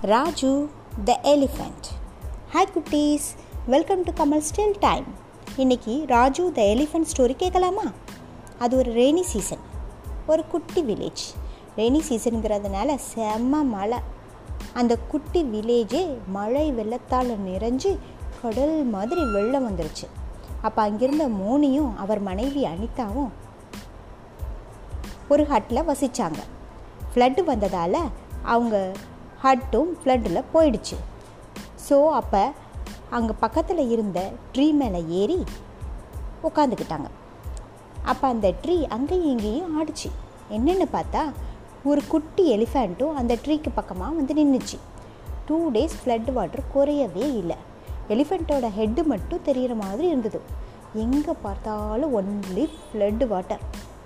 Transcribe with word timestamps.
Raju 0.00 0.68
the 1.04 1.20
elephant 1.22 1.86
hi 2.52 2.76
குட்டீஸ். 2.76 3.26
Welcome 3.66 4.02
to 4.02 4.12
Kamal 4.12 4.42
still 4.54 4.74
time 4.80 5.04
இன்னைக்கு 5.56 6.04
Raju 6.06 6.52
the 6.52 6.62
elephant 6.62 7.04
story 7.16 7.36
கேட்கலாமா? 7.36 7.82
அது 8.58 8.76
ஒரு 8.76 8.92
ரெய்னி 8.92 9.20
சீசன் 9.20 9.58
ஒரு 10.26 10.46
குட்டி 10.46 10.82
வில்லேஜ் 10.82 11.24
ரெய்னி 11.76 12.00
சீசனுங்கிறதுனால 12.08 12.98
செம்ம 13.14 13.64
மழை. 13.64 13.98
அந்த 14.74 14.98
குட்டி 14.98 15.44
வில்லேஜே 15.44 16.16
மழை 16.26 16.72
வெள்ளத்தால் 16.72 17.46
நிறைஞ்சு 17.46 17.98
கடல் 18.42 18.84
மாதிரி 18.84 19.32
வெள்ளம் 19.32 19.70
வந்துருச்சு. 19.70 20.08
அப்போ 20.62 20.82
அங்கிருந்த 20.82 21.28
மோனியும் 21.28 21.96
அவர் 21.96 22.20
மனைவி 22.20 22.64
அனிதாவும் 22.64 23.30
ஒரு 25.28 25.42
ஹட்டில் 25.42 25.86
வசித்தாங்க 25.86 26.38
ஃப்ளட்டு 27.14 27.44
வந்ததால் 27.44 27.96
அவங்க 28.42 28.92
ஹட்டும் 29.44 29.90
ஃப்ளட்டில் 29.98 30.48
போயிடுச்சு. 30.54 30.96
ஸோ 31.88 31.96
அப்போ 32.20 32.42
அங்கே 33.16 33.34
பக்கத்தில் 33.42 33.82
இருந்த 33.94 34.18
ட்ரீ 34.54 34.66
மேலே 34.80 35.00
ஏறி 35.20 35.38
உட்காந்துக்கிட்டாங்க 36.48 37.08
அப்போ 38.10 38.24
அந்த 38.34 38.48
ட்ரீ 38.62 38.76
அங்கேயும் 38.96 39.30
இங்கேயும் 39.32 39.72
ஆடிச்சு. 39.78 40.08
என்னென்னு 40.56 40.86
பார்த்தா 40.96 41.22
ஒரு 41.90 42.00
குட்டி 42.12 42.44
எலிஃபேண்ட்டும் 42.56 43.16
அந்த 43.20 43.32
ட்ரீக்கு 43.44 43.70
பக்கமாக 43.78 44.16
வந்து 44.18 44.34
நின்றுச்சு 44.38 44.78
டூ 45.48 45.58
டேஸ் 45.74 45.98
ஃப்ளட் 46.00 46.30
வாட்டர் 46.36 46.64
குறையவே 46.74 47.26
இல்லை. 47.40 47.58
எலிஃபெண்ட்டோட 48.14 48.66
ஹெட்டு 48.78 49.02
மட்டும் 49.12 49.44
தெரிகிற 49.48 49.74
மாதிரி 49.82 50.06
இருந்தது. 50.12 50.40
எங்கே 51.04 51.34
பார்த்தாலும் 51.44 52.14
ஒன்லி 52.18 52.64
ஃப்ளட் 52.84 53.24
வாட்டர் 53.32 53.62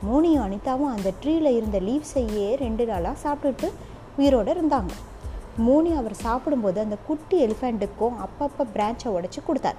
மோனியும் 0.07 0.45
அனிதாவும் 0.47 0.93
அந்த 0.95 1.09
ட்ரீயில் 1.23 1.57
இருந்த 1.59 1.79
லீவ்ஸையே 1.89 2.47
ரெண்டு 2.65 2.87
நாளாக 2.91 3.17
சாப்பிட்டுட்டு 3.25 3.69
உயிரோடு 4.19 4.51
இருந்தாங்க. 4.55 4.93
மோனி 5.57 5.93
அவர் 5.93 6.15
சாப்பிடும்போது 6.15 6.81
அந்த 6.81 6.97
குட்டி 6.97 7.47
எலிஃபெண்ட்டுக்கும் 7.47 8.15
அப்பப்போ 8.25 8.65
பிரான்ச்சை 8.75 9.05
உடச்சி 9.05 9.45
கொடுத்தார். 9.47 9.77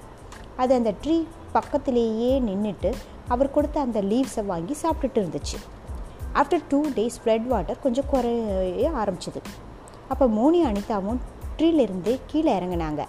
அது 0.56 0.76
அந்த 0.76 0.94
ட்ரீ 1.04 1.26
பக்கத்திலேயே 1.52 2.40
நின்றுட்டு 2.40 2.94
அவர் 3.28 3.52
கொடுத்த 3.52 3.80
அந்த 3.80 4.02
லீவ்ஸை 4.02 4.46
வாங்கி 4.46 4.76
சாப்பிட்டுட்டு 4.82 5.20
இருந்துச்சு. 5.24 5.58
After 6.34 6.62
two 6.70 6.84
days 6.96 7.18
Fred 7.26 7.48
water 7.48 7.80
கொஞ்சம் 7.80 8.06
குறைய 8.10 8.92
ஆரம்பிச்சிது. 8.92 9.42
அப்போ 10.08 10.28
மோனி 10.28 10.66
அனிதாவும் 10.66 11.20
ட்ரீலேருந்து 11.58 12.20
கீழே 12.28 12.60
இறங்கினாங்க. 12.60 13.06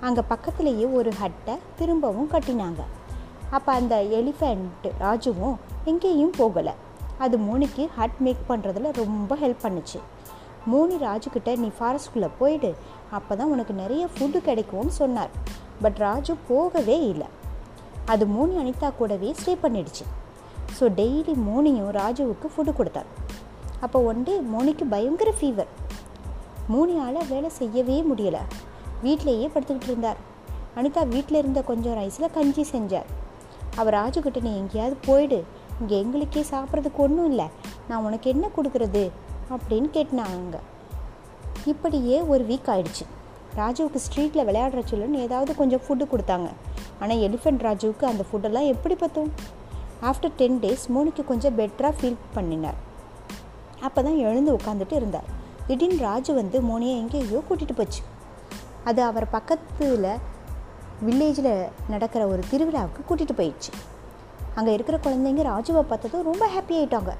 அங்கே 0.00 0.20
பக்கத்துலேயே 0.28 0.92
ஒரு 0.92 1.12
ஹட்டை 1.22 1.58
திரும்பவும் 1.76 2.30
கட்டினாங்க. 2.30 2.80
அப்போ 3.50 3.72
அந்த 3.72 4.02
எலிஃபெண்ட் 4.02 4.86
ராஜுவும் 5.00 5.54
எங்கேயும் 5.84 6.32
போகலை. 6.38 6.72
அது 7.18 7.38
மோனிக்கு 7.38 7.88
ஹட் 7.98 8.18
மேக் 8.18 8.44
பண்ணுறதுல 8.48 8.92
ரொம்ப 8.92 9.36
ஹெல்ப் 9.36 9.62
பண்ணுச்சு. 9.62 10.00
மோனி 10.66 10.96
ராஜுக்கிட்ட 10.96 11.56
நீ 11.56 11.70
ஃபாரஸ்ட்குள்ளே 11.78 12.28
போயிடு. 12.38 12.74
அப்போ 13.10 13.36
தான் 13.36 13.50
உனக்கு 13.50 13.72
நிறைய 13.72 14.08
ஃபுட்டு 14.14 14.40
கிடைக்கும்னு 14.48 14.90
சொன்னார். 14.90 15.30
பட் 15.82 15.96
ராஜு 15.96 16.34
போகவே 16.48 16.96
இல்லை. 17.12 17.26
அது 18.04 18.26
மோனி 18.26 18.56
அனிதா 18.56 18.88
கூடவே 18.94 19.34
ஸ்டே 19.40 19.54
பண்ணிடுச்சு. 19.62 20.04
ஸோ 20.78 20.84
டெய்லி 21.00 21.34
மோனியும் 21.48 21.92
ராஜுவுக்கு 22.00 22.48
ஃபுட்டு 22.54 22.72
கொடுத்தார். 22.72 23.06
அப்போ 23.80 24.00
ஒன் 24.00 24.22
டே 24.22 24.40
மோனிக்கு 24.40 24.84
பயங்கர 24.86 25.30
ஃபீவர் 25.40 25.70
மோனியால் 26.72 27.28
வேலை 27.28 27.50
செய்யவே 27.50 28.02
முடியலை. 28.02 28.40
வீட்டிலேயே 29.02 29.46
படுத்துக்கிட்டு 29.46 29.92
இருந்தார். 29.92 30.18
அனிதா 30.76 31.02
வீட்டில் 31.08 31.38
இருந்த 31.38 31.62
கொஞ்சம் 31.62 31.96
ரைஸில் 32.00 32.34
கஞ்சி 32.34 32.64
செஞ்சார். 32.72 33.08
அவர் 33.76 33.94
ராஜுக்கிட்ட 33.94 34.40
நீ 34.40 34.56
எங்கேயாவது 34.56 34.96
போயிடு. 35.06 35.44
இங்கே 35.80 35.98
எங்களுக்கே 36.02 36.44
சாப்பிட்றதுக்கு 36.50 36.96
ஒன்றும் 36.96 37.30
இல்லை. 37.30 37.46
நான் 37.88 38.04
உனக்கு 38.04 38.30
என்ன 38.30 38.50
கொடுக்குறது? 38.56 39.10
அப்படின்னு 39.54 39.88
கேட்டினாங்க 39.96 40.58
இப்படியே 41.72 42.16
ஒரு 42.32 42.42
வீக் 42.50 42.68
ஆயிடுச்சு. 42.72 43.04
ராஜுவுக்கு 43.60 44.00
ஸ்ட்ரீட்டில் 44.06 44.46
விளையாடுற 44.48 44.80
சொல்லுன்னு 44.90 45.22
ஏதாவது 45.26 45.52
கொஞ்சம் 45.60 45.82
ஃபுட்டு 45.84 46.04
கொடுத்தாங்க. 46.12 46.48
ஆனால் 47.02 47.22
எலிஃபெண்ட் 47.26 47.64
ராஜுவுக்கு 47.66 48.04
அந்த 48.10 48.24
ஃபுட்டெல்லாம் 48.28 48.68
எப்படி 48.74 48.94
பார்த்தோம் 49.02 49.30
ஆஃப்டர் 50.10 50.34
டென் 50.40 50.58
டேஸ் 50.64 50.84
மோனிக்கு 50.94 51.22
கொஞ்சம் 51.30 51.56
பெட்டராக 51.58 51.94
ஃபீல் 51.98 52.18
பண்ணினார். 52.36 52.78
அப்போ 53.86 54.00
தான் 54.02 54.18
எழுந்து 54.28 54.50
உட்காந்துட்டு 54.58 54.96
இருந்தார். 55.00 55.28
திடீர்னு 55.68 56.00
ராஜு 56.08 56.32
வந்து 56.40 56.58
மோனியை 56.70 56.96
எங்கேயோ 57.02 57.40
கூட்டிகிட்டு 57.48 57.78
போச்சு. 57.80 58.02
அது 58.90 59.00
அவர் 59.10 59.26
பக்கத்தில் 59.36 60.10
வில்லேஜில் 61.06 61.52
நடக்கிற 61.94 62.22
ஒரு 62.32 62.42
திருவிழாவுக்கு 62.50 63.00
கூட்டிகிட்டு 63.08 63.38
போயிடுச்சு. 63.40 63.72
அங்கே 64.58 64.72
இருக்கிற 64.76 64.96
குழந்தைங்க 65.06 65.42
ராஜுவை 65.52 65.82
பார்த்ததும் 65.90 66.28
ரொம்ப 66.30 66.44
ஹாப்பி 66.54 66.76
ஆகிட்டாங்க 66.78 67.12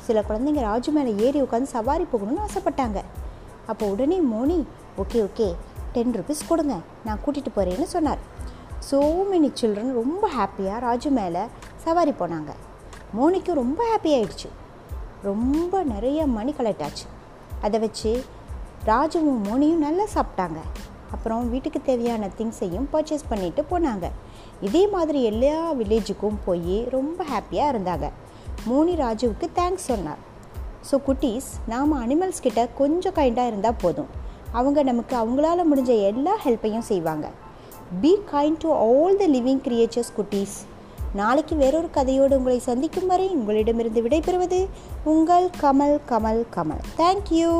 சில 0.00 0.24
குழந்தைங்க 0.28 0.60
ராஜு 0.60 0.92
மேலே 0.92 1.24
ஏறி 1.24 1.42
உட்காந்து 1.42 1.62
சவாரி 1.62 2.06
போகணும்னு 2.12 2.46
ஆசைப்பட்டாங்க. 2.46 3.02
அப்போ 3.66 3.86
உடனே 3.86 4.20
Moni 4.20 4.66
okay 4.98 5.28
okay 5.28 5.54
ten 5.92 6.14
rupees 6.14 6.48
கொடுங்க 6.48 6.76
நான் 7.04 7.18
கூட்டிகிட்டு 7.26 7.56
போகிறேன்னு 7.56 7.82
சொன்னார். 7.82 8.18
ஸோ 8.90 8.94
மெனி 9.32 9.50
சில்ட்ரன் 9.60 9.92
ரொம்ப 9.92 10.30
ஹாப்பியாக 10.38 10.78
ராஜு 10.78 11.10
மேலே 11.10 11.40
சவாரி 11.76 12.10
போனாங்க. 12.10 12.50
மோனிக்கும் 13.12 13.54
ரொம்ப 13.54 13.84
ஹாப்பி 13.90 14.06
ஆயிடுச்சு. 14.06 14.48
ரொம்ப 15.22 15.82
நிறைய 15.82 16.26
மணி 16.26 16.54
கலெக்ட் 16.58 16.82
ஆச்சு. 16.82 17.04
அதை 17.60 17.80
வச்சு 17.80 18.24
ராஜுவும் 18.86 19.42
மோனியும் 19.48 19.84
நல்லா 19.86 20.04
சாப்பிட்டாங்க. 20.14 20.56
அப்புறம் 21.12 21.50
வீட்டுக்கு 21.50 21.82
தேவையான 21.82 22.28
திங்ஸையும் 22.38 22.86
பர்ச்சேஸ் 22.92 23.28
பண்ணிட்டு 23.28 23.64
போனாங்க. 23.70 24.10
இதே 24.60 24.88
மாதிரி 24.88 25.22
எல்லா 25.22 25.72
வில்லேஜுக்கும் 25.72 26.38
போய் 26.44 26.88
ரொம்ப 26.90 27.24
ஹாப்பியாக 27.24 27.72
இருந்தாங்க. 27.72 28.10
மோனி 28.68 28.94
ராஜுவுக்கு 28.94 29.46
தேங்க்ஸ் 29.58 29.88
சொன்னார். 29.90 30.20
ஸோ 30.88 30.96
குட்டீஸ் 31.06 31.48
நாம் 31.72 31.92
அனிமல்ஸ் 32.04 32.44
கிட்ட 32.46 32.60
கொஞ்சம் 32.80 33.16
கைண்டாக 33.18 33.50
இருந்தால் 33.50 33.80
போதும். 33.82 34.10
அவங்க 34.58 34.82
நமக்கு 34.82 35.16
அவங்களால 35.16 35.60
முடிஞ்ச 35.70 35.92
எல்லா 36.10 36.34
ஹெல்ப்பையும் 36.44 36.88
செய்வாங்க. 36.90 37.28
Be 38.02 38.12
kind 38.32 38.60
to 38.64 38.70
all 38.88 39.20
the 39.22 39.26
living 39.36 39.62
creatures 39.66 40.12
குட்டீஸ். 40.18 40.56
நாளைக்கு 41.20 41.56
வேறொரு 41.62 41.88
கதையோடு 41.96 42.38
உங்களை 42.40 42.58
சந்திக்கும் 42.68 43.10
வரை 43.12 43.28
உங்களிடமிருந்து 43.38 44.02
விடைபெறுவது 44.02 44.60
உங்கள் 45.14 45.48
கமல் 45.62 45.98
கமல் 46.12 46.44
கமல். 46.56 46.84
தேங்க்யூ 47.00 47.50